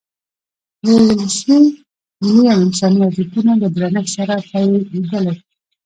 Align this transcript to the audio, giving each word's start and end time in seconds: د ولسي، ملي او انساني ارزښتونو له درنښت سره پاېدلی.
د 0.83 0.85
ولسي، 1.01 1.57
ملي 2.23 2.45
او 2.53 2.59
انساني 2.65 2.99
ارزښتونو 3.07 3.51
له 3.61 3.67
درنښت 3.75 4.11
سره 4.17 4.33
پاېدلی. 4.49 5.33